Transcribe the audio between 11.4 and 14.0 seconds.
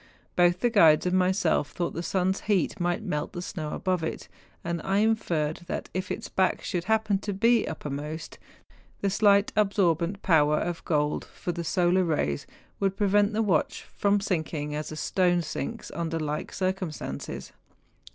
the solar rays would prevent the watch